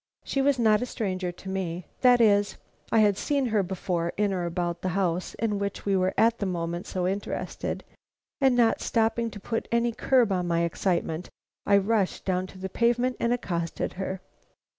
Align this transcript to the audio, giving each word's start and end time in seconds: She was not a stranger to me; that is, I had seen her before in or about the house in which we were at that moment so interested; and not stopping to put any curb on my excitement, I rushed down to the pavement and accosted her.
She 0.23 0.41
was 0.41 0.57
not 0.57 0.81
a 0.81 0.87
stranger 0.87 1.31
to 1.31 1.47
me; 1.47 1.85
that 2.01 2.19
is, 2.19 2.57
I 2.91 3.01
had 3.01 3.19
seen 3.19 3.45
her 3.45 3.61
before 3.61 4.13
in 4.17 4.33
or 4.33 4.45
about 4.47 4.81
the 4.81 4.87
house 4.97 5.35
in 5.35 5.59
which 5.59 5.85
we 5.85 5.95
were 5.95 6.15
at 6.17 6.39
that 6.39 6.45
moment 6.47 6.87
so 6.87 7.07
interested; 7.07 7.83
and 8.39 8.55
not 8.55 8.81
stopping 8.81 9.29
to 9.29 9.39
put 9.39 9.67
any 9.71 9.91
curb 9.91 10.31
on 10.31 10.47
my 10.47 10.61
excitement, 10.61 11.29
I 11.67 11.77
rushed 11.77 12.25
down 12.25 12.47
to 12.47 12.57
the 12.57 12.67
pavement 12.67 13.15
and 13.19 13.31
accosted 13.31 13.93
her. 13.93 14.21